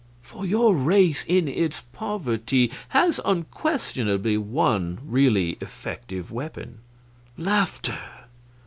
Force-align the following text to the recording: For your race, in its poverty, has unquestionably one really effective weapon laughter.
For 0.23 0.47
your 0.47 0.73
race, 0.75 1.23
in 1.27 1.47
its 1.47 1.81
poverty, 1.93 2.71
has 2.89 3.19
unquestionably 3.23 4.35
one 4.35 4.97
really 5.05 5.57
effective 5.61 6.31
weapon 6.31 6.79
laughter. 7.37 7.99